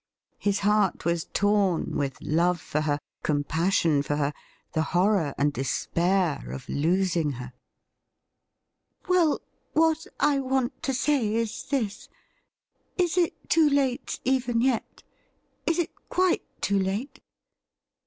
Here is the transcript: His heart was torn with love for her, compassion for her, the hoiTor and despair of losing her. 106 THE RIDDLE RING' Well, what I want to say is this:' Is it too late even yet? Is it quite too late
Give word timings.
His 0.39 0.61
heart 0.61 1.05
was 1.05 1.25
torn 1.25 1.95
with 1.95 2.19
love 2.23 2.59
for 2.59 2.81
her, 2.81 2.97
compassion 3.21 4.01
for 4.01 4.15
her, 4.15 4.33
the 4.73 4.81
hoiTor 4.81 5.35
and 5.37 5.53
despair 5.53 6.49
of 6.51 6.67
losing 6.67 7.33
her. 7.33 7.53
106 9.05 9.05
THE 9.05 9.13
RIDDLE 9.13 9.29
RING' 9.29 9.39
Well, 9.77 9.85
what 9.89 10.07
I 10.19 10.39
want 10.39 10.81
to 10.81 10.95
say 10.95 11.35
is 11.35 11.65
this:' 11.65 12.09
Is 12.97 13.15
it 13.15 13.47
too 13.47 13.69
late 13.69 14.19
even 14.25 14.61
yet? 14.61 15.03
Is 15.67 15.77
it 15.77 15.91
quite 16.09 16.41
too 16.63 16.79
late 16.79 17.21